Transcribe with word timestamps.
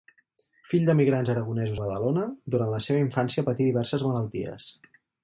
Fill 0.69 0.85
d'emigrants 0.85 1.29
aragonesos 1.33 1.77
a 1.77 1.83
Badalona, 1.83 2.23
durant 2.55 2.71
la 2.77 2.79
seva 2.87 3.03
infància 3.05 3.45
patí 3.51 3.69
diverses 3.69 4.07
malalties. 4.09 4.73